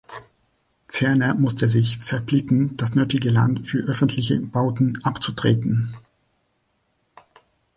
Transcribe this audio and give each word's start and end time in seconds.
Ferner 0.87 1.35
musste 1.35 1.69
sie 1.69 1.77
sich 1.79 1.99
verpflichten, 1.99 2.75
das 2.75 2.95
nötige 2.95 3.29
Land 3.29 3.67
für 3.67 3.83
öffentliche 3.83 4.39
Bauten 4.39 4.97
abzutreten. 5.03 5.93